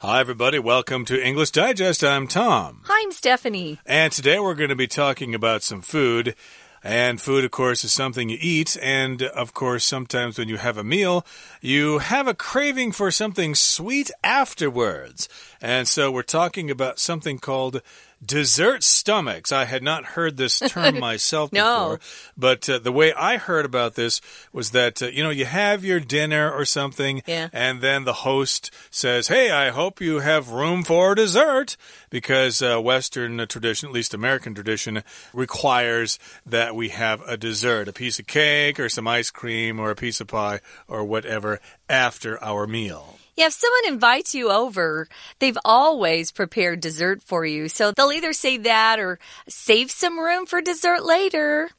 [0.00, 0.58] Hi, everybody.
[0.58, 2.04] Welcome to English Digest.
[2.04, 2.82] I'm Tom.
[2.84, 3.80] Hi, I'm Stephanie.
[3.86, 6.34] And today we're going to be talking about some food.
[6.84, 8.76] And food, of course, is something you eat.
[8.82, 11.24] And of course, sometimes when you have a meal,
[11.62, 15.30] you have a craving for something sweet afterwards.
[15.62, 17.80] And so we're talking about something called
[18.24, 19.52] dessert stomachs.
[19.52, 21.62] I had not heard this term myself no.
[21.62, 22.00] before,
[22.36, 24.20] but uh, the way I heard about this
[24.52, 27.48] was that uh, you know you have your dinner or something, yeah.
[27.52, 31.76] and then the host says, "Hey, I hope you have room for dessert,"
[32.10, 37.92] because uh, Western tradition, at least American tradition, requires that we have a dessert, a
[37.92, 42.42] piece of cake or some ice cream or a piece of pie or whatever after
[42.42, 43.18] our meal.
[43.36, 45.08] Yeah, if someone invites you over,
[45.38, 47.68] they've always prepared dessert for you.
[47.68, 51.70] So they'll either say that or save some room for dessert later.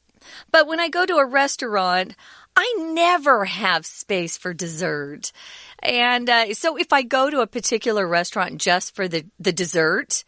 [0.52, 2.14] But when I go to a restaurant,
[2.54, 5.32] I never have space for dessert.
[5.82, 10.24] And uh, so if I go to a particular restaurant just for the, the dessert,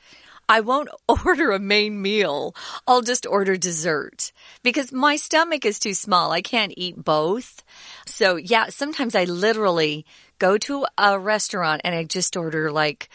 [0.48, 2.56] I won't order a main meal.
[2.88, 4.32] I'll just order dessert
[4.64, 6.32] because my stomach is too small.
[6.32, 7.62] I can't eat both.
[8.04, 10.04] So yeah, sometimes I literally
[10.40, 13.08] go to a restaurant and I just order like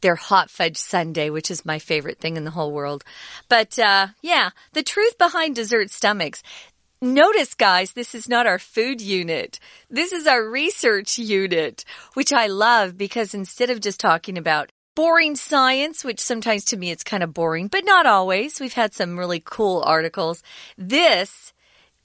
[0.00, 3.04] their hot fudge sundae, which is my favorite thing in the whole world.
[3.50, 6.42] But uh, yeah, the truth behind dessert stomachs.
[7.00, 9.60] Notice, guys, this is not our food unit.
[9.88, 15.36] This is our research unit, which I love because instead of just talking about boring
[15.36, 18.58] science, which sometimes to me it's kind of boring, but not always.
[18.58, 20.42] We've had some really cool articles.
[20.76, 21.52] This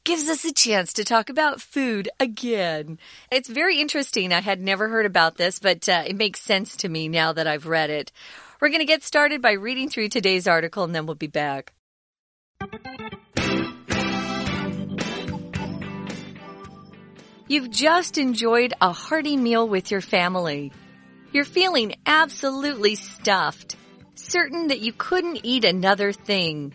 [0.04, 3.00] gives us a chance to talk about food again.
[3.32, 4.34] It's very interesting.
[4.34, 7.48] I had never heard about this, but uh, it makes sense to me now that
[7.48, 8.12] I've read it.
[8.60, 11.74] We're going to get started by reading through today's article and then we'll be back.
[17.48, 20.72] You've just enjoyed a hearty meal with your family.
[21.32, 23.76] You're feeling absolutely stuffed,
[24.16, 26.74] certain that you couldn't eat another thing.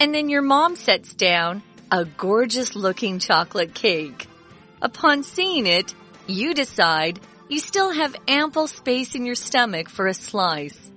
[0.00, 1.62] And then your mom sets down
[1.92, 4.26] a gorgeous looking chocolate cake.
[4.80, 5.94] Upon seeing it,
[6.26, 7.20] you decide
[7.50, 10.90] you still have ample space in your stomach for a slice.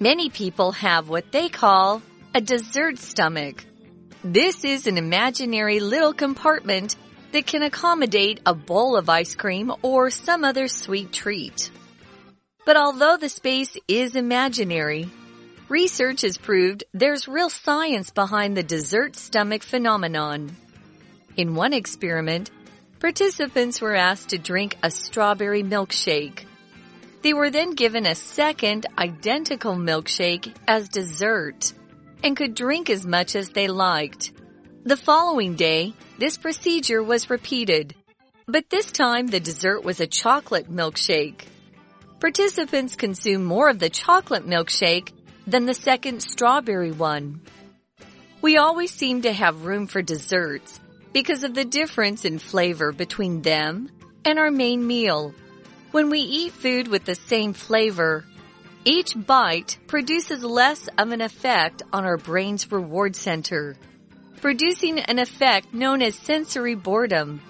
[0.00, 2.00] Many people have what they call
[2.34, 3.66] a dessert stomach.
[4.24, 6.96] This is an imaginary little compartment
[7.32, 11.70] that can accommodate a bowl of ice cream or some other sweet treat.
[12.64, 15.10] But although the space is imaginary,
[15.68, 20.56] research has proved there's real science behind the dessert stomach phenomenon.
[21.36, 22.50] In one experiment,
[23.00, 26.44] participants were asked to drink a strawberry milkshake.
[27.22, 31.72] They were then given a second identical milkshake as dessert
[32.22, 34.32] and could drink as much as they liked.
[34.84, 37.94] The following day, this procedure was repeated,
[38.46, 41.42] but this time the dessert was a chocolate milkshake.
[42.20, 45.12] Participants consumed more of the chocolate milkshake
[45.48, 47.40] than the second strawberry one.
[48.42, 50.78] We always seem to have room for desserts
[51.12, 53.90] because of the difference in flavor between them
[54.24, 55.34] and our main meal.
[55.90, 58.24] When we eat food with the same flavor,
[58.84, 63.76] each bite produces less of an effect on our brain's reward center,
[64.42, 67.40] producing an effect known as sensory boredom.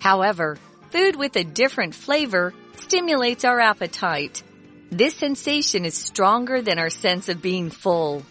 [0.00, 0.58] However,
[0.90, 4.42] food with a different flavor stimulates our appetite.
[4.90, 8.22] This sensation is stronger than our sense of being full.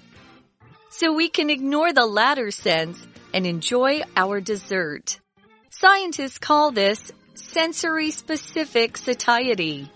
[0.89, 5.19] So we can ignore the latter sense and enjoy our dessert.
[5.69, 9.89] Scientists call this sensory specific satiety.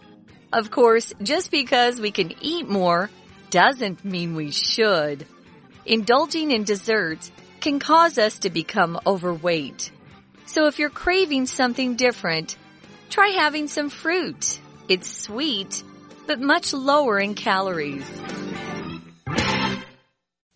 [0.51, 3.09] Of course, just because we can eat more
[3.49, 5.25] doesn't mean we should.
[5.85, 9.91] Indulging in desserts can cause us to become overweight.
[10.45, 12.57] So if you're craving something different,
[13.13, 14.59] Try having some fruit.
[14.89, 15.83] It's sweet,
[16.27, 18.05] but much lower in calories.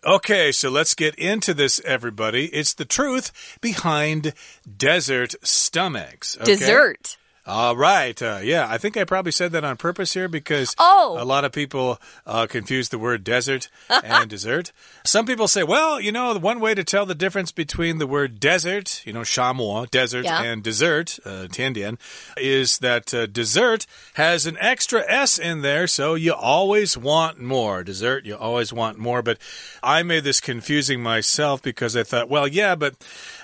[0.04, 2.46] Okay, so let's get into this, everybody.
[2.46, 4.32] It's the truth behind
[4.76, 6.36] desert stomachs.
[6.36, 6.56] Okay?
[6.56, 7.16] Dessert.
[7.48, 8.20] All right.
[8.20, 11.16] Uh, yeah, I think I probably said that on purpose here because oh.
[11.18, 14.70] a lot of people uh, confuse the word desert and dessert.
[15.02, 18.06] Some people say, well, you know, the one way to tell the difference between the
[18.06, 20.42] word desert, you know, shamuo, desert, yeah.
[20.42, 21.96] and dessert, uh, tiandian,
[22.36, 27.82] is that uh, dessert has an extra S in there, so you always want more.
[27.82, 29.22] Dessert, you always want more.
[29.22, 29.38] But
[29.82, 32.96] I made this confusing myself because I thought, well, yeah, but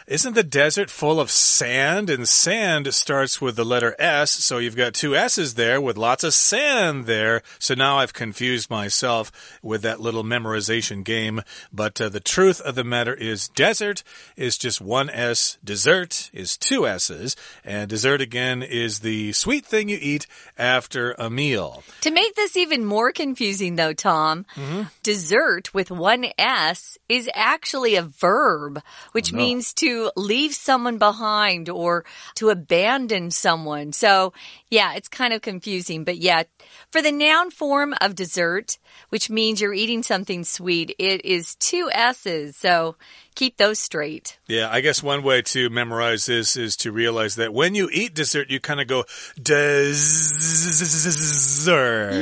[0.07, 2.11] isn't the desert full of sand?
[2.11, 6.25] And sand starts with the letter S, so you've got two S's there with lots
[6.25, 7.43] of sand there.
[7.59, 11.43] So now I've confused myself with that little memorization game.
[11.73, 14.03] But uh, the truth of the matter is desert
[14.37, 17.35] is just one S, dessert is two S's,
[17.65, 20.27] and dessert again is the sweet thing you eat
[20.59, 21.83] after a meal.
[22.03, 24.91] To make this even more confusing, though, Tom, mm -hmm.
[25.03, 29.43] dessert with one S is actually a verb, which oh, no.
[29.43, 32.05] means to leave someone behind or
[32.37, 33.93] to abandon someone.
[33.93, 34.33] So,
[34.71, 36.05] yeah, it's kind of confusing.
[36.05, 36.45] But yeah,
[36.91, 41.91] for the noun form of dessert, which means you're eating something sweet, it is two
[41.93, 42.57] S's.
[42.57, 42.97] So,
[43.35, 44.39] keep those straight.
[44.47, 48.15] Yeah, I guess one way to memorize this is to realize that when you eat
[48.15, 49.05] dessert, you kind of go
[49.41, 49.85] dessert.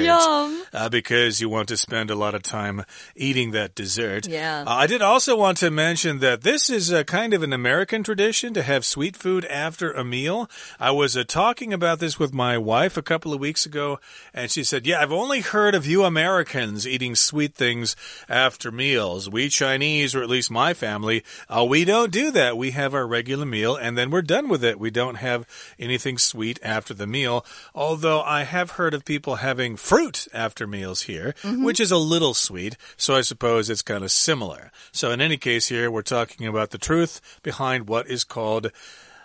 [0.02, 0.62] Yum.
[0.72, 4.26] Uh, because you want to spend a lot of time eating that dessert.
[4.26, 4.64] Yeah.
[4.66, 8.02] Uh, I did also want to mention that this is a kind of an American
[8.02, 10.48] tradition to have sweet food after a meal.
[10.80, 14.00] I was uh, talking about this with my wife a couple of weeks ago,
[14.32, 17.96] and she said, Yeah, I've only heard of you Americans eating sweet things
[18.28, 19.28] after meals.
[19.28, 22.56] We Chinese, or at least my family, family, uh, we don't do that.
[22.56, 24.78] We have our regular meal and then we're done with it.
[24.78, 25.46] We don't have
[25.78, 27.44] anything sweet after the meal.
[27.74, 31.64] Although I have heard of people having fruit after meals here, mm -hmm.
[31.64, 32.76] which is a little sweet.
[32.96, 34.70] So I suppose it's kind of similar.
[34.92, 38.70] So in any case, here we're talking about the truth behind what is called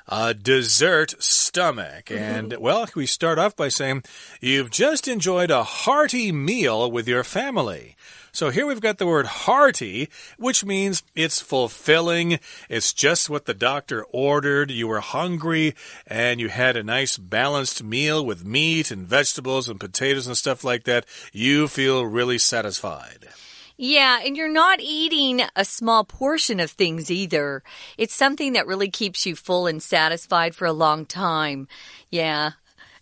[0.08, 2.06] a dessert stomach.
[2.06, 2.24] Mm-hmm.
[2.24, 4.04] And, well, we start off by saying,
[4.42, 7.96] You've just enjoyed a hearty meal with your family.
[8.38, 12.40] So here we've got the word hearty, which means it's fulfilling.
[12.70, 14.70] It's just what the doctor ordered.
[14.70, 15.74] You were hungry
[16.06, 20.64] and you had a nice balanced meal with meat and vegetables and potatoes and stuff
[20.64, 21.08] like that.
[21.34, 23.30] You feel really satisfied.
[23.78, 27.64] Yeah, and you're not eating a small portion of things either.
[27.98, 31.68] It's something that really keeps you full and satisfied for a long time.
[32.10, 32.52] Yeah,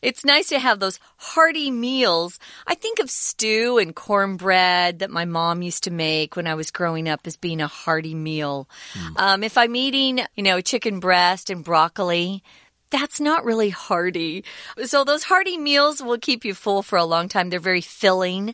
[0.02, 2.40] it's nice to have those hearty meals.
[2.68, 6.72] I think of stew and cornbread that my mom used to make when I was
[6.72, 8.70] growing up as being a hearty meal.
[8.94, 9.20] Mm.
[9.20, 12.44] Um, if I'm eating, you know, chicken breast and broccoli,
[12.92, 14.44] that's not really hearty.
[14.86, 17.50] So those hearty meals will keep you full for a long time.
[17.50, 18.54] They're very filling.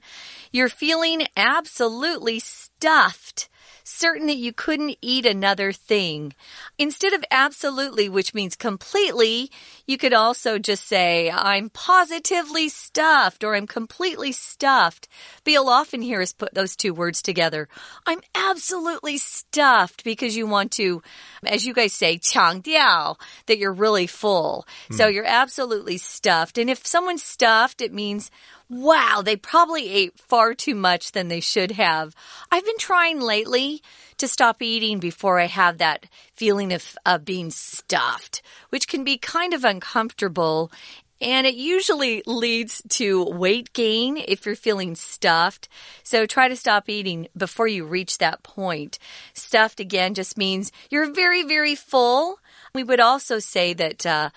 [0.51, 3.49] You're feeling absolutely stuffed
[3.83, 6.33] certain that you couldn't eat another thing.
[6.77, 9.51] Instead of absolutely, which means completely,
[9.85, 15.07] you could also just say, I'm positively stuffed or I'm completely stuffed.
[15.43, 17.67] But you'll often hear us put those two words together.
[18.05, 21.01] I'm absolutely stuffed because you want to,
[21.45, 24.65] as you guys say, 强调, that you're really full.
[24.89, 24.95] Hmm.
[24.95, 26.57] So you're absolutely stuffed.
[26.57, 28.31] And if someone's stuffed, it means
[28.71, 32.15] wow, they probably ate far too much than they should have.
[32.49, 33.83] I've been trying lately
[34.17, 39.17] to stop eating before I have that feeling of, of being stuffed, which can be
[39.17, 40.71] kind of uncomfortable.
[41.19, 45.67] And it usually leads to weight gain if you're feeling stuffed.
[46.01, 48.99] So try to stop eating before you reach that point.
[49.33, 52.39] Stuffed again just means you're very, very full.
[52.73, 54.29] We would also say that, uh,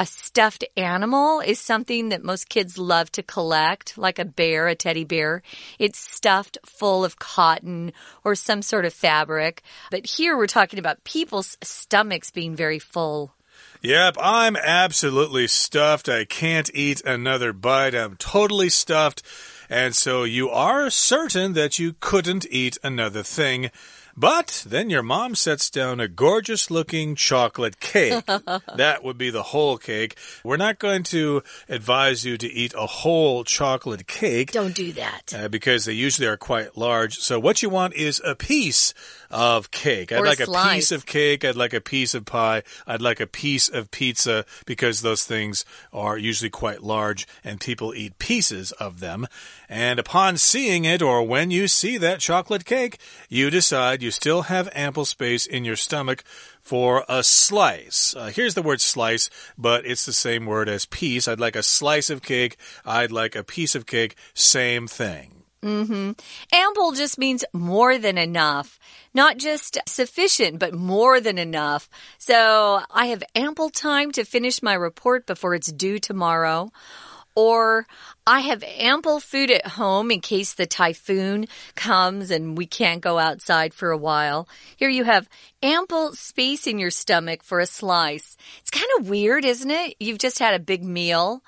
[0.00, 4.74] a stuffed animal is something that most kids love to collect, like a bear, a
[4.74, 5.42] teddy bear.
[5.78, 7.92] It's stuffed full of cotton
[8.24, 9.62] or some sort of fabric.
[9.90, 13.34] But here we're talking about people's stomachs being very full.
[13.82, 16.08] Yep, I'm absolutely stuffed.
[16.08, 17.94] I can't eat another bite.
[17.94, 19.22] I'm totally stuffed.
[19.68, 23.70] And so you are certain that you couldn't eat another thing.
[24.20, 28.22] But then your mom sets down a gorgeous looking chocolate cake.
[28.26, 30.18] that would be the whole cake.
[30.44, 34.52] We're not going to advise you to eat a whole chocolate cake.
[34.52, 35.32] Don't do that.
[35.34, 37.18] Uh, because they usually are quite large.
[37.18, 38.92] So what you want is a piece
[39.30, 40.12] of cake.
[40.12, 41.44] I'd like a, a piece of cake.
[41.44, 42.62] I'd like a piece of pie.
[42.86, 47.94] I'd like a piece of pizza because those things are usually quite large and people
[47.94, 49.26] eat pieces of them.
[49.68, 54.42] And upon seeing it or when you see that chocolate cake, you decide you still
[54.42, 56.24] have ample space in your stomach
[56.60, 58.14] for a slice.
[58.16, 61.26] Uh, here's the word slice, but it's the same word as piece.
[61.26, 62.56] I'd like a slice of cake.
[62.84, 64.16] I'd like a piece of cake.
[64.34, 65.39] Same thing.
[65.62, 66.18] Mm -hmm.
[66.52, 68.78] Ample just means more than enough.
[69.12, 71.88] Not just sufficient, but more than enough.
[72.18, 76.70] So I have ample time to finish my report before it's due tomorrow.
[77.34, 77.86] Or
[78.26, 83.18] I have ample food at home in case the typhoon comes and we can't go
[83.18, 84.48] outside for a while.
[84.76, 85.28] Here you have
[85.62, 88.36] ample space in your stomach for a slice.
[88.60, 89.94] It's kind of weird, isn't it?
[90.00, 91.42] You've just had a big meal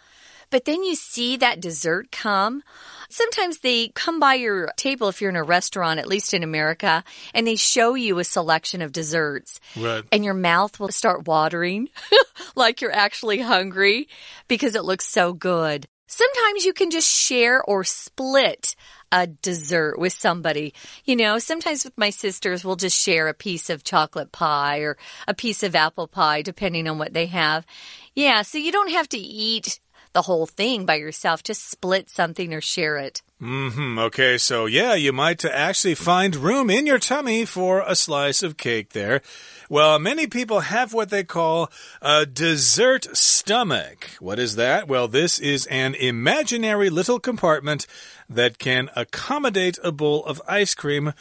[0.52, 2.62] but then you see that dessert come.
[3.08, 7.02] Sometimes they come by your table if you're in a restaurant, at least in America,
[7.34, 9.58] and they show you a selection of desserts.
[9.76, 10.04] Right.
[10.12, 11.88] And your mouth will start watering
[12.54, 14.08] like you're actually hungry
[14.46, 15.88] because it looks so good.
[16.06, 18.76] Sometimes you can just share or split
[19.10, 20.74] a dessert with somebody.
[21.06, 24.98] You know, sometimes with my sisters, we'll just share a piece of chocolate pie or
[25.26, 27.64] a piece of apple pie, depending on what they have.
[28.14, 29.80] Yeah, so you don't have to eat
[30.12, 31.42] the whole thing by yourself.
[31.42, 33.22] Just split something or share it.
[33.42, 33.98] Mm hmm.
[33.98, 38.56] Okay, so yeah, you might actually find room in your tummy for a slice of
[38.56, 39.20] cake there.
[39.68, 41.68] Well, many people have what they call
[42.00, 44.10] a dessert stomach.
[44.20, 44.86] What is that?
[44.86, 47.88] Well, this is an imaginary little compartment
[48.30, 51.12] that can accommodate a bowl of ice cream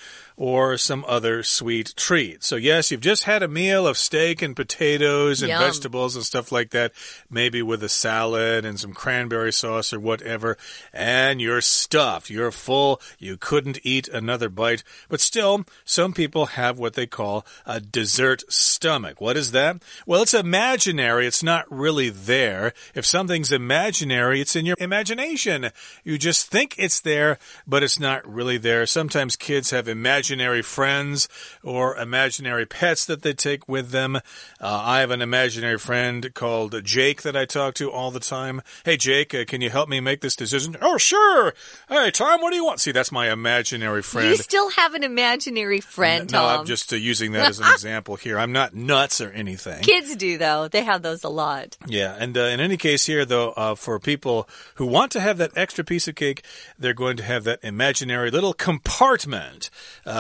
[0.42, 2.44] or some other sweet treat.
[2.44, 5.60] So, yes, you've just had a meal of steak and potatoes and Yum.
[5.60, 6.94] vegetables and stuff like that,
[7.30, 10.58] maybe with a salad and some cranberry sauce or whatever,
[10.92, 12.32] and you're stuffed.
[12.32, 13.00] You're full.
[13.20, 14.84] You couldn't eat another bite.
[15.10, 19.22] But still, some people have what they call a dessert stomach.
[19.22, 19.84] What is that?
[20.08, 21.28] Well, it's imaginary.
[21.28, 22.74] It's not really there.
[22.96, 25.70] If something's imaginary, it's in your imagination.
[26.04, 28.88] You just think it's there, but it's not really there.
[28.88, 30.31] Sometimes kids have imaginary
[30.64, 31.28] friends
[31.64, 34.16] or imaginary pets that they take with them.
[34.16, 34.22] Uh,
[34.60, 38.62] I have an imaginary friend called Jake that I talk to all the time.
[38.86, 40.78] Hey, Jake, uh, can you help me make this decision?
[40.82, 41.54] Oh, sure.
[41.90, 42.80] Hey, Tom, what do you want?
[42.80, 44.30] See, that's my imaginary friend.
[44.30, 46.60] You still have an imaginary friend, no, Tom.
[46.60, 48.40] I'm just uh, using that as an example here.
[48.40, 49.82] I'm not nuts or anything.
[49.84, 50.68] Kids do, though.
[50.68, 51.78] They have those a lot.
[51.88, 55.38] Yeah, and uh, in any case, here though, uh, for people who want to have
[55.38, 56.44] that extra piece of cake,
[56.78, 59.70] they're going to have that imaginary little compartment.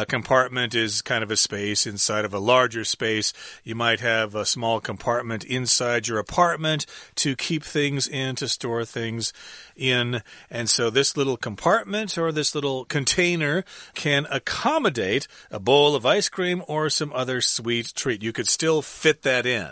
[0.01, 3.33] Uh, compartment is kind of a space inside of a larger space.
[3.63, 8.83] You might have a small compartment inside your apartment to keep things in, to store
[8.83, 9.31] things
[9.75, 10.23] in.
[10.49, 16.29] And so this little compartment or this little container can accommodate a bowl of ice
[16.29, 18.23] cream or some other sweet treat.
[18.23, 19.69] You could still fit that in.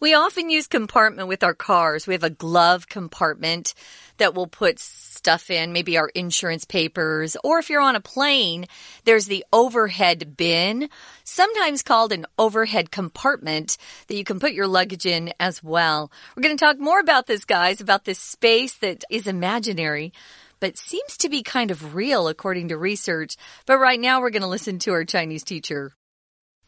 [0.00, 2.06] We often use compartment with our cars.
[2.06, 3.74] We have a glove compartment
[4.18, 7.36] that we'll put stuff in, maybe our insurance papers.
[7.42, 8.66] Or if you're on a plane,
[9.04, 10.88] there's the overhead bin,
[11.24, 13.76] sometimes called an overhead compartment
[14.08, 16.10] that you can put your luggage in as well.
[16.36, 20.12] We're going to talk more about this, guys, about this space that is imaginary.
[20.58, 23.36] But seems to be kind of real according to research.
[23.66, 25.92] But right now, we're going to listen to our Chinese teacher.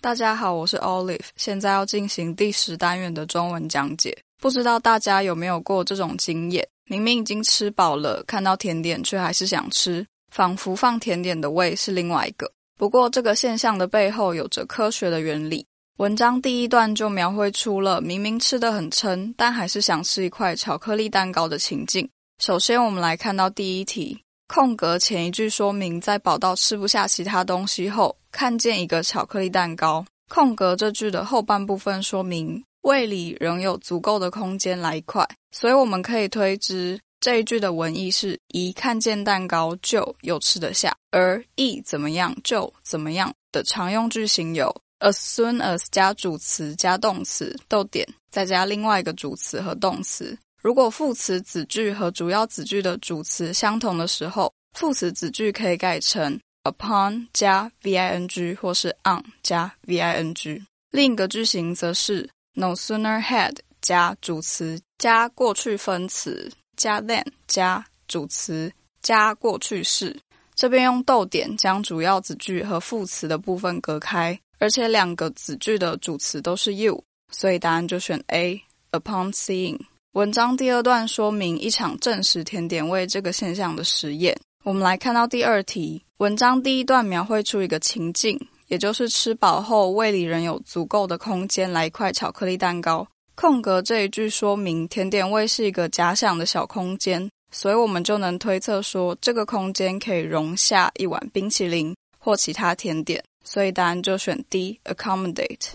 [0.00, 4.17] 大家好，我是 Olive，现在要进行第十单元的中文讲解。
[4.40, 6.67] 不知道大家有没有过这种经验？
[6.85, 12.49] 明明已经吃饱了，看到甜点却还是想吃，仿佛放甜点的胃是另外一个。
[12.76, 15.67] 不过这个现象的背后有着科学的原理。
[15.97, 22.09] 文章第一段就描绘出了明明吃得很撑，但还是想吃一块巧克力蛋糕的情境。
[22.38, 24.23] 首先，我们来看到第一题。
[24.49, 30.05] 空格前一句说明，在饱到吃不下其他东西后，看见一个巧克力蛋糕。
[30.31, 50.38] 空格这句的后半部分说明胃里仍有足够的空间来一块，所以我们可以推知这一句的文意是：一看见蛋糕就有吃得下，而一怎么样就怎么样的常用句型有 as soon as 加主词加动词逗点，再加另外一个主词和动词。
[50.61, 60.61] 如果副词子句和主要子句的主词相同的时候，副词子句可以改成 upon 加 v-i-n-g 或是 on 加 v-i-n-g。
[60.91, 70.19] 另一个句型则是 no sooner had 加主词加过去分词加 than 加主词加过去式。
[70.57, 77.00] 这边用逗点将主要子句和副词的部分隔开，而且两个子句的主词都是 you，
[77.31, 78.61] 所以答案就选 A。
[78.91, 79.79] Upon seeing。
[80.12, 84.37] 文章第二段说明一场证实甜点味这个现象的实验。
[84.65, 93.07] 我们来看到第二题，文章第一段描绘出一个情境，也就是吃饱后胃里仍有足够的空间来一块巧克力蛋糕。
[93.35, 105.75] 空格这一句说明甜点味是一个假想的小空间，所以我们就能推测说这个空间可以容下一碗冰淇淋或其他甜点，所以答案就选 D，accommodate。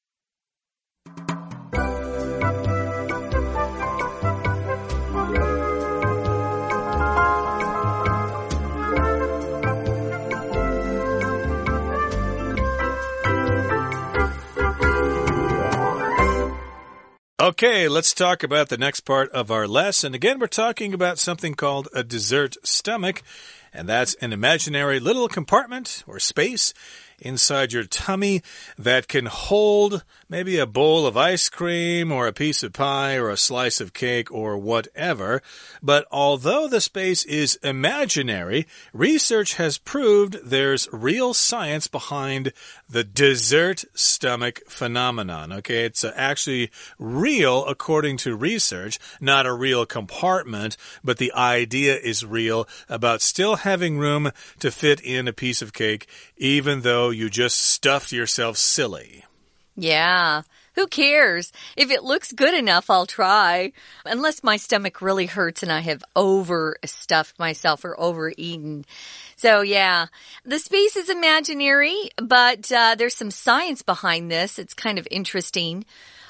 [17.41, 20.13] Okay, let's talk about the next part of our lesson.
[20.13, 23.23] Again, we're talking about something called a dessert stomach,
[23.73, 26.71] and that's an imaginary little compartment or space
[27.21, 28.41] inside your tummy
[28.77, 33.29] that can hold maybe a bowl of ice cream or a piece of pie or
[33.29, 35.41] a slice of cake or whatever.
[35.83, 42.53] But although the space is imaginary, research has proved there's real science behind
[42.89, 45.51] the dessert stomach phenomenon.
[45.53, 51.97] Okay, it's uh, actually real according to research, not a real compartment, but the idea
[51.97, 57.10] is real about still having room to fit in a piece of cake, even though
[57.11, 59.25] you just stuffed yourself silly.
[59.75, 60.43] Yeah.
[60.75, 61.51] Who cares?
[61.75, 63.73] If it looks good enough, I'll try.
[64.05, 68.85] Unless my stomach really hurts and I have overstuffed myself or overeaten.
[69.35, 70.05] So yeah,
[70.45, 74.57] the space is imaginary, but uh, there's some science behind this.
[74.57, 75.83] It's kind of interesting.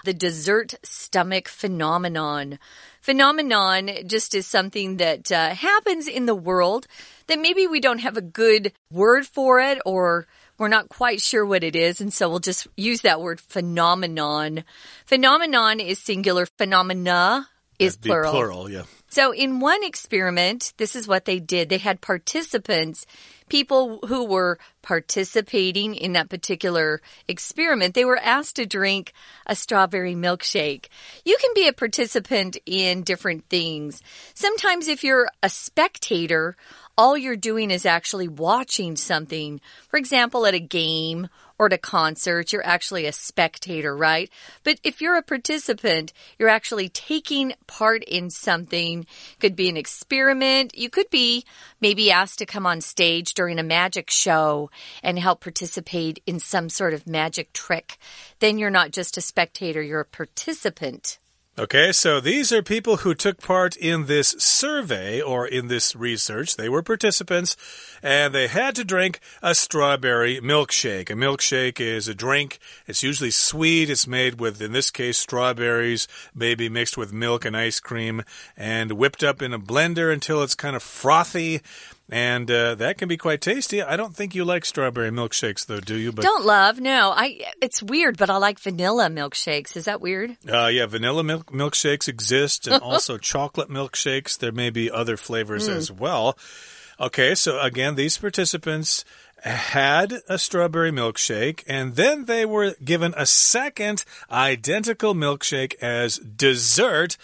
[0.05, 2.57] The dessert stomach phenomenon.
[3.01, 6.87] Phenomenon just is something that uh, happens in the world
[7.27, 10.25] that maybe we don't have a good word for it or
[10.61, 14.63] we're not quite sure what it is, and so we'll just use that word phenomenon.
[15.07, 17.49] Phenomenon is singular, phenomena
[17.79, 18.31] is That'd plural.
[18.31, 18.83] Plural, yeah.
[19.09, 21.69] So, in one experiment, this is what they did.
[21.69, 23.07] They had participants,
[23.49, 27.95] people who were participating in that particular experiment.
[27.95, 29.13] They were asked to drink
[29.47, 30.85] a strawberry milkshake.
[31.25, 34.03] You can be a participant in different things.
[34.35, 36.55] Sometimes, if you're a spectator,
[36.97, 39.61] all you're doing is actually watching something.
[39.89, 44.29] For example, at a game or at a concert, you're actually a spectator, right?
[44.63, 49.05] But if you're a participant, you're actually taking part in something.
[49.39, 50.75] Could be an experiment.
[50.75, 51.45] You could be
[51.79, 54.71] maybe asked to come on stage during a magic show
[55.03, 57.97] and help participate in some sort of magic trick.
[58.39, 61.19] Then you're not just a spectator, you're a participant.
[61.59, 66.55] Okay, so these are people who took part in this survey or in this research.
[66.55, 67.57] They were participants
[68.01, 71.09] and they had to drink a strawberry milkshake.
[71.09, 72.57] A milkshake is a drink.
[72.87, 73.89] It's usually sweet.
[73.89, 78.23] It's made with, in this case, strawberries, maybe mixed with milk and ice cream
[78.55, 81.59] and whipped up in a blender until it's kind of frothy
[82.11, 83.81] and uh, that can be quite tasty.
[83.81, 86.11] I don't think you like strawberry milkshakes, though, do you?
[86.11, 86.79] But don't love.
[86.81, 87.39] No, I.
[87.61, 89.77] It's weird, but I like vanilla milkshakes.
[89.77, 90.35] Is that weird?
[90.47, 94.37] Uh, yeah, vanilla milk milkshakes exist, and also chocolate milkshakes.
[94.37, 95.75] There may be other flavors mm.
[95.75, 96.37] as well.
[96.99, 99.05] Okay, so again, these participants
[99.43, 107.17] had a strawberry milkshake, and then they were given a second identical milkshake as dessert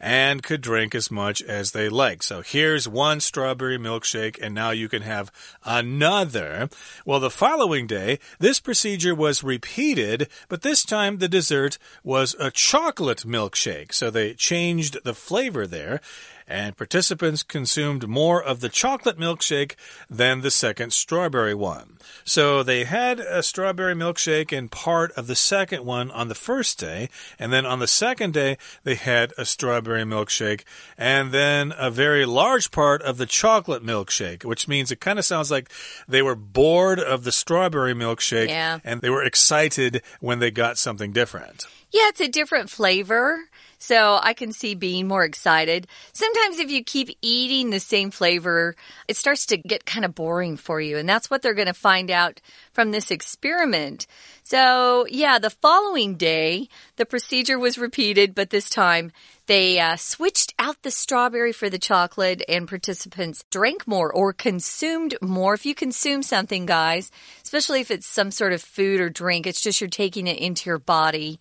[0.00, 2.22] and could drink as much as they like.
[2.22, 5.32] So here's one strawberry milkshake, and now you can have
[5.64, 6.68] another.
[7.04, 12.50] Well, the following day, this procedure was repeated, but this time the dessert was a
[12.50, 13.92] chocolate milkshake.
[13.92, 16.00] So they changed the flavor there
[16.48, 19.74] and participants consumed more of the chocolate milkshake
[20.08, 21.98] than the second strawberry one.
[22.24, 26.78] So they had a strawberry milkshake and part of the second one on the first
[26.78, 30.62] day, and then on the second day, they had a strawberry milkshake
[30.96, 35.24] and then a very large part of the chocolate milkshake, which means it kind of
[35.24, 35.70] sounds like
[36.08, 38.78] they were bored of the strawberry milkshake yeah.
[38.84, 41.66] and they were excited when they got something different.
[41.90, 43.47] Yeah, it's a different flavor.
[43.78, 45.86] So I can see being more excited.
[46.12, 48.74] Sometimes if you keep eating the same flavor,
[49.06, 50.98] it starts to get kind of boring for you.
[50.98, 52.40] And that's what they're going to find out
[52.72, 54.06] from this experiment.
[54.42, 59.12] So yeah, the following day, the procedure was repeated, but this time
[59.46, 65.16] they uh, switched out the strawberry for the chocolate and participants drank more or consumed
[65.22, 65.54] more.
[65.54, 67.10] If you consume something, guys,
[67.44, 70.68] especially if it's some sort of food or drink, it's just you're taking it into
[70.68, 71.38] your body.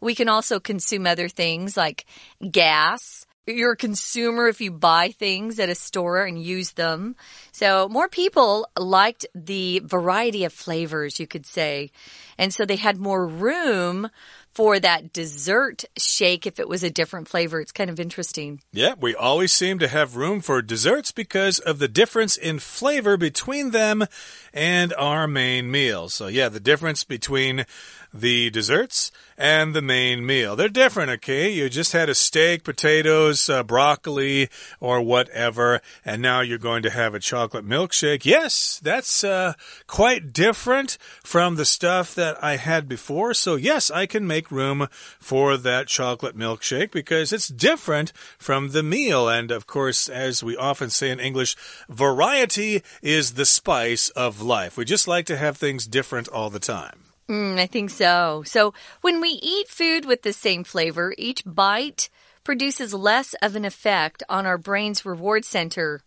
[0.00, 2.06] We can also consume other things like
[2.50, 3.26] gas.
[3.46, 7.16] You're a consumer if you buy things at a store and use them.
[7.52, 11.90] So more people liked the variety of flavors, you could say.
[12.38, 14.10] And so they had more room
[14.52, 17.60] for that dessert shake if it was a different flavor.
[17.60, 18.60] It's kind of interesting.
[18.72, 23.16] Yeah, we always seem to have room for desserts because of the difference in flavor
[23.16, 24.04] between them
[24.52, 26.08] and our main meal.
[26.08, 27.64] So, yeah, the difference between
[28.12, 30.54] the desserts and the main meal.
[30.54, 31.50] They're different, okay?
[31.50, 36.90] You just had a steak, potatoes, uh, broccoli, or whatever, and now you're going to
[36.90, 38.26] have a chocolate milkshake.
[38.26, 39.54] Yes, that's uh,
[39.86, 43.32] quite different from the stuff that I had before.
[43.32, 48.82] So, yes, I can make room for that chocolate milkshake because it's different from the
[48.82, 49.28] meal.
[49.28, 51.56] And of course, as we often say in English,
[51.88, 54.76] variety is the spice of life.
[54.76, 57.09] We just like to have things different all the time.
[57.30, 58.42] Mm, I think so.
[58.44, 62.10] So when we eat food with the same flavor, each bite
[62.42, 66.02] produces less of an effect on our brain's reward center.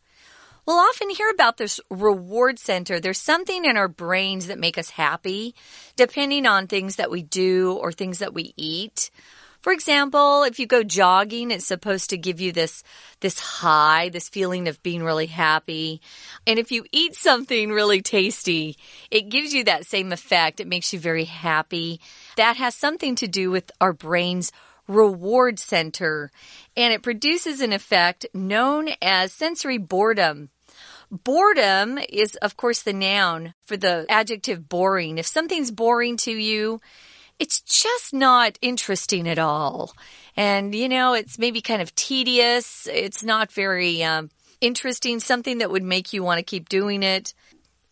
[0.65, 2.99] We'll often hear about this reward center.
[2.99, 5.55] There's something in our brains that make us happy,
[5.95, 9.09] depending on things that we do or things that we eat.
[9.63, 12.83] For example, if you go jogging, it's supposed to give you this,
[13.21, 16.01] this high, this feeling of being really happy.
[16.45, 18.75] And if you eat something really tasty,
[19.09, 20.59] it gives you that same effect.
[20.59, 22.01] It makes you very happy.
[22.35, 24.51] That has something to do with our brain's
[24.85, 26.29] reward center,
[26.75, 30.49] and it produces an effect known as sensory boredom.
[31.09, 35.19] Boredom is, of course, the noun for the adjective boring.
[35.19, 36.81] If something's boring to you,
[37.39, 39.93] it's just not interesting at all.
[40.35, 42.87] And, you know, it's maybe kind of tedious.
[42.91, 44.29] It's not very um,
[44.61, 47.33] interesting, something that would make you want to keep doing it.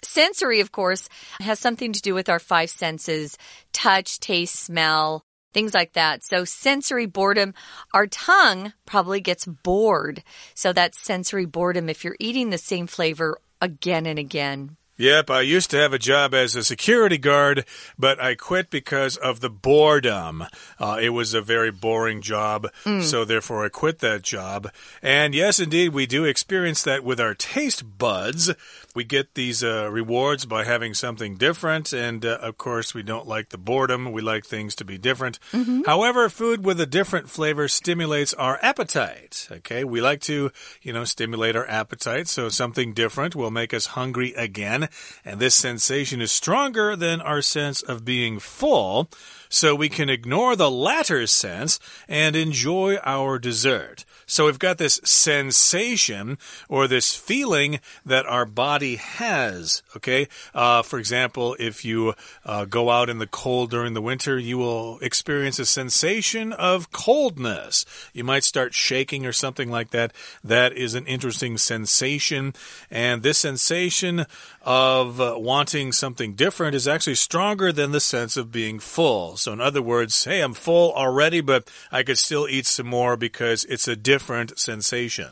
[0.03, 3.37] Sensory, of course, has something to do with our five senses
[3.71, 5.23] touch, taste, smell,
[5.53, 6.23] things like that.
[6.23, 7.53] So sensory boredom,
[7.93, 10.23] our tongue probably gets bored.
[10.55, 14.77] So that's sensory boredom if you're eating the same flavor again and again.
[15.01, 17.65] Yep, I used to have a job as a security guard,
[17.97, 20.43] but I quit because of the boredom.
[20.77, 23.01] Uh, it was a very boring job, mm.
[23.01, 24.71] so therefore I quit that job.
[25.01, 28.51] And yes, indeed, we do experience that with our taste buds.
[28.93, 33.27] We get these uh, rewards by having something different, and uh, of course, we don't
[33.27, 34.11] like the boredom.
[34.11, 35.39] We like things to be different.
[35.51, 35.85] Mm -hmm.
[35.85, 39.47] However, food with a different flavor stimulates our appetite.
[39.51, 40.51] Okay, we like to,
[40.83, 44.89] you know, stimulate our appetite, so something different will make us hungry again,
[45.23, 49.09] and this sensation is stronger than our sense of being full
[49.51, 54.05] so we can ignore the latter sense and enjoy our dessert.
[54.25, 56.37] So we've got this sensation
[56.69, 59.83] or this feeling that our body has.
[59.97, 60.29] Okay.
[60.55, 62.13] Uh, for example, if you
[62.45, 66.93] uh, go out in the cold during the winter, you will experience a sensation of
[66.93, 67.85] coldness.
[68.13, 70.13] You might start shaking or something like that.
[70.45, 72.53] That is an interesting sensation.
[72.89, 74.25] And this sensation
[74.61, 79.35] of uh, wanting something different is actually stronger than the sense of being full.
[79.41, 83.17] So, in other words, hey, I'm full already, but I could still eat some more
[83.17, 85.29] because it's a different sensation.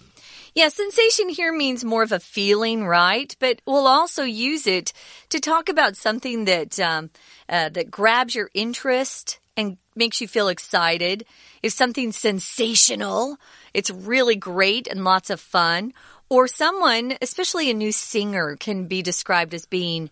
[0.55, 3.35] Yeah, sensation here means more of a feeling, right?
[3.39, 4.93] But we'll also use it
[5.29, 7.11] to talk about something that um,
[7.47, 11.23] uh, that grabs your interest and makes you feel excited.
[11.61, 13.37] If something's sensational,
[13.75, 15.93] it's really great and lots of fun.
[16.29, 20.09] Or someone, especially a new singer, can be described as being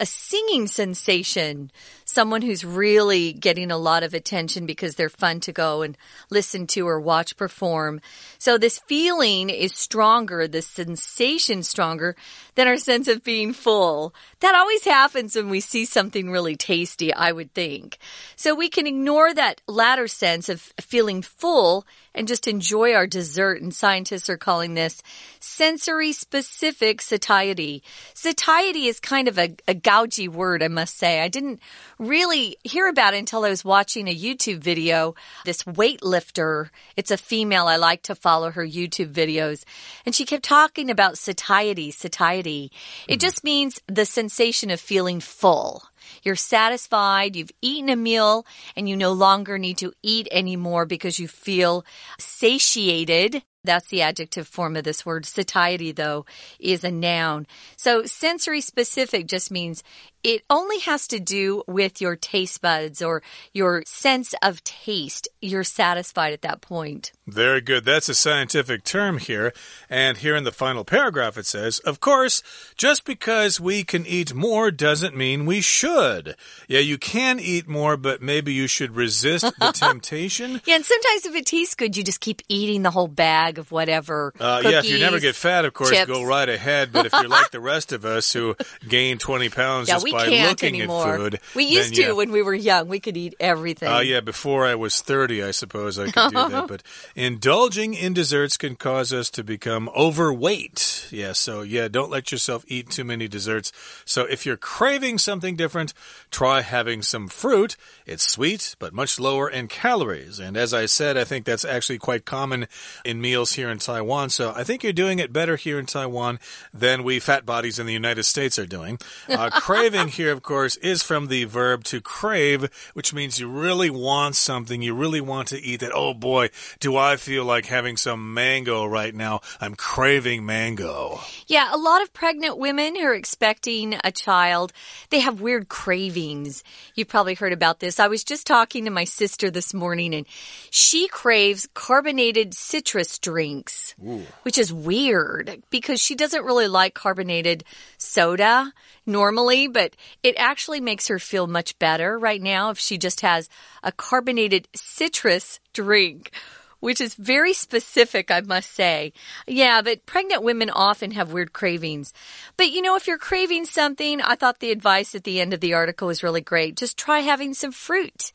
[0.00, 1.70] a singing sensation,
[2.10, 5.96] someone who's really getting a lot of attention because they're fun to go and
[6.28, 8.00] listen to or watch perform.
[8.38, 12.16] So this feeling is stronger, the sensation stronger
[12.54, 14.14] than our sense of being full.
[14.40, 17.98] That always happens when we see something really tasty, I would think.
[18.36, 23.62] So we can ignore that latter sense of feeling full and just enjoy our dessert.
[23.62, 25.02] And scientists are calling this
[25.38, 27.82] sensory specific satiety.
[28.14, 31.20] Satiety is kind of a, a gougy word, I must say.
[31.20, 31.60] I didn't
[32.00, 35.14] really hear about it until I was watching a YouTube video.
[35.44, 37.66] This weightlifter, it's a female.
[37.66, 39.64] I like to follow her YouTube videos.
[40.06, 42.72] And she kept talking about satiety, satiety.
[43.06, 43.18] It mm-hmm.
[43.20, 45.84] just means the sensation of feeling full.
[46.22, 51.18] You're satisfied, you've eaten a meal, and you no longer need to eat anymore because
[51.18, 51.84] you feel
[52.18, 53.42] satiated.
[53.62, 55.26] That's the adjective form of this word.
[55.26, 56.24] Satiety, though,
[56.58, 57.46] is a noun.
[57.76, 59.82] So sensory specific just means
[60.22, 63.22] it only has to do with your taste buds or
[63.54, 65.28] your sense of taste.
[65.40, 67.12] You're satisfied at that point.
[67.26, 67.84] Very good.
[67.84, 69.52] That's a scientific term here.
[69.88, 72.42] And here in the final paragraph it says, Of course,
[72.76, 76.36] just because we can eat more doesn't mean we should.
[76.68, 80.60] Yeah, you can eat more, but maybe you should resist the temptation.
[80.66, 83.70] Yeah, and sometimes if it tastes good, you just keep eating the whole bag of
[83.72, 84.32] whatever.
[84.38, 86.06] Uh, cookies, yeah, if you never get fat, of course, chips.
[86.06, 86.92] go right ahead.
[86.92, 88.56] But if you're like the rest of us who
[88.88, 91.14] gain 20 pounds yeah, just we by looking anymore.
[91.14, 91.40] at food.
[91.54, 92.12] We used then, to yeah.
[92.12, 92.88] when we were young.
[92.88, 93.88] We could eat everything.
[93.88, 96.60] Uh, yeah, before I was 30, I suppose I could do that.
[96.70, 96.82] But
[97.16, 101.08] indulging in desserts can cause us to become overweight.
[101.10, 103.72] Yeah, so yeah, don't let yourself eat too many desserts.
[104.04, 105.94] So if you're craving something different,
[106.30, 107.76] try having some fruit.
[108.06, 110.38] It's sweet, but much lower in calories.
[110.38, 112.68] And as I said, I think that's actually quite common
[113.04, 114.30] in meals here in Taiwan.
[114.30, 116.38] So I think you're doing it better here in Taiwan
[116.72, 118.98] than we fat bodies in the United States are doing.
[119.28, 123.90] Uh, craving here, of course, is from the verb to crave, which means you really
[123.90, 124.82] want something.
[124.82, 125.92] You really want to eat that.
[125.94, 129.40] Oh boy, do I feel like having some mango right now.
[129.60, 131.20] I'm craving mango.
[131.46, 134.72] Yeah, a lot of pregnant women who are expecting a child,
[135.10, 136.62] they have weird cravings.
[136.94, 138.00] You've probably heard about this.
[138.00, 140.26] I was just talking to my sister this morning and
[140.70, 143.94] she craves carbonated citrus drinks,
[144.42, 147.64] which is weird because she doesn't really like carbonated
[147.96, 148.72] soda
[149.06, 153.48] normally, but it actually makes her feel much better right now if she just has
[153.82, 156.32] a carbonated citrus drink
[156.80, 159.12] which is very specific, I must say.
[159.46, 162.12] Yeah, but pregnant women often have weird cravings.
[162.56, 165.60] But you know, if you're craving something, I thought the advice at the end of
[165.60, 166.76] the article was really great.
[166.76, 168.32] Just try having some fruit,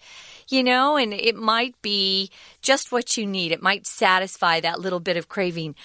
[0.47, 2.29] you know, and it might be
[2.65, 3.51] just what you need.
[3.51, 5.75] It might satisfy that little bit of craving.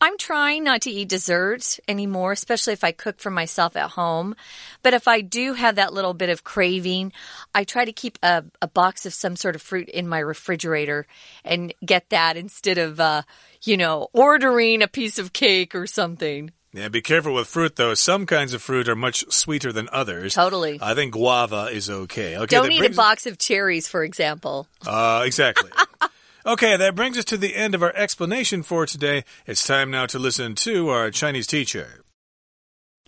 [0.00, 4.36] I'm trying not to eat dessert anymore, especially if I cook for myself at home.
[4.82, 7.12] But if I do have that little bit of craving,
[7.54, 11.06] I try to keep a, a box of some sort of fruit in my refrigerator
[11.44, 13.22] and get that instead of, uh,
[13.62, 16.52] you know, ordering a piece of cake or something.
[16.74, 17.94] Yeah, be careful with fruit, though.
[17.94, 20.34] Some kinds of fruit are much sweeter than others.
[20.34, 20.78] Totally.
[20.82, 22.36] I think guava is okay.
[22.36, 24.68] okay Don't eat a box of cherries, for example.
[24.86, 25.70] Uh, exactly.
[26.45, 29.23] Okay, that brings us to the end of our explanation for today.
[29.45, 32.01] It's time now to listen to our Chinese teacher.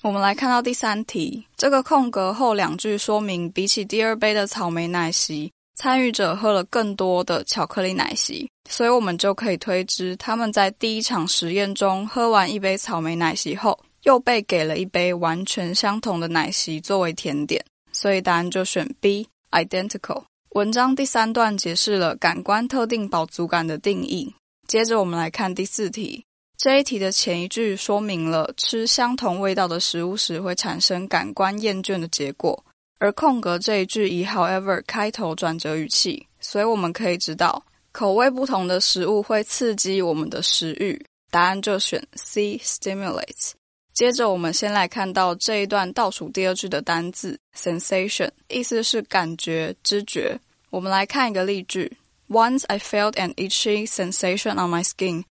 [0.04, 20.26] 我们来看到第三题，这个空格后两句说明，比起第二杯的草莓奶昔，参与者喝了更多的巧克力奶昔，所以我们就可以推知，他们在第一场实验中喝完一杯草莓奶昔后，又被给了一杯完全相同的奶昔作为甜点，所以答案就选 B，identical。
[20.53, 24.35] 文章第三段解释了感官特定饱足感的定义。
[24.67, 26.25] 接着我们来看第四题，
[26.57, 32.65] 这一题的前一句说明了吃相同味道的食物时会产生感官厌倦的结果，
[32.99, 41.05] 而空格这一句以 however 开头转折语气，所以我们可以知道口味不同的食物会刺激我们的食欲。
[41.31, 43.53] 答案就选 C stimulates。
[43.98, 50.40] 接着，我们先来看到这一段倒数第二句的单字 sensation，意思是感觉、知觉。
[50.72, 51.96] 我们来看一个例句：
[52.28, 55.24] Once I felt an itchy sensation on my skin,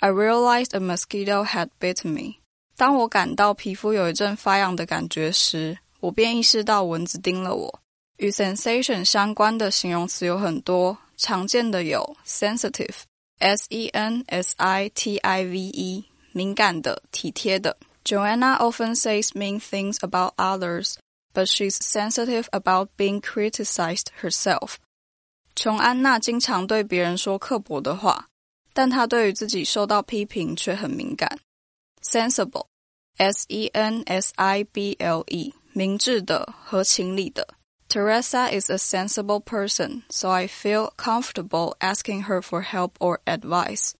[0.00, 2.34] I realized a mosquito had bitten me。
[2.76, 7.80] 当我感到皮肤有一阵发痒的感觉时，我便意识到蚊子叮了我。
[8.16, 17.76] 与 sensation 相关的形容词有很多，常见的有 sensitive，s e n s i t i v e，敏感的、体贴的。
[18.04, 20.96] Joanna often says mean things about others,
[21.34, 24.78] but she's sensitive about being criticized herself.
[25.54, 28.28] 琼安娜经常对别人说刻薄的话，
[28.72, 31.38] 但她对于自己受到批评却很敏感。
[32.02, 32.66] Sensible,
[33.18, 33.94] S-E-N-S-I-B-L-E，
[35.72, 37.48] 明智的、合情理的。
[37.88, 43.94] Teresa is a sensible person, so I feel comfortable asking her for help or advice.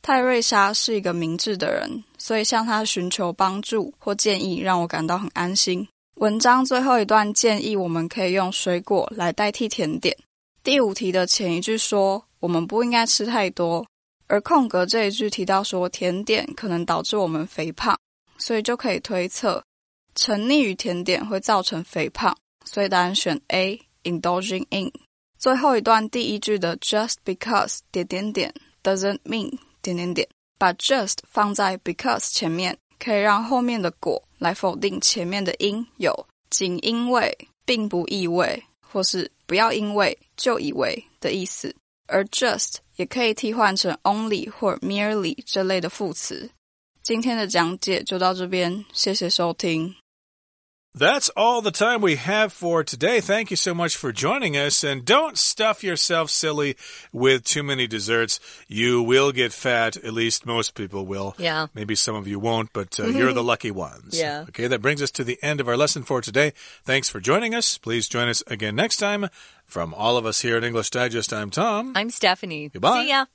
[0.00, 5.86] 泰瑞莎是一个明智的人，所以向她寻求帮助或建议让我感到很安心。
[6.14, 10.16] 文章最后一段建议我们可以用水果来代替甜点。
[10.64, 13.86] 第五题的前一句说我们不应该吃太多，
[14.26, 17.96] 而空格这一句提到说甜点可能导致我们肥胖，
[18.38, 19.62] 所以就可以推测
[20.14, 24.90] 沉溺于甜点会造成肥胖，所以答案选 A，indulging in。
[25.38, 29.56] 最后一段第一句的 just because 点点点 doesn't mean。
[29.88, 41.74] 点点点，把 just 放在 because 前面，可以让后面的果来否定前面的因，有仅因为，并不意味，或是不要因为就以为的意思。
[42.06, 46.50] 而 just 也可以替换成 only 或 merely 这类的副词。
[47.02, 49.94] 今天的讲解就到这边，谢谢收听。
[50.98, 53.20] That's all the time we have for today.
[53.20, 54.82] Thank you so much for joining us.
[54.82, 56.76] And don't stuff yourself silly
[57.12, 58.40] with too many desserts.
[58.66, 59.96] You will get fat.
[59.96, 61.36] At least most people will.
[61.38, 61.68] Yeah.
[61.72, 64.18] Maybe some of you won't, but uh, you're the lucky ones.
[64.18, 64.46] Yeah.
[64.48, 66.52] Okay, that brings us to the end of our lesson for today.
[66.82, 67.78] Thanks for joining us.
[67.78, 69.28] Please join us again next time.
[69.64, 71.92] From all of us here at English Digest, I'm Tom.
[71.94, 72.68] I'm Stephanie.
[72.70, 73.02] Goodbye.
[73.02, 73.26] See ya.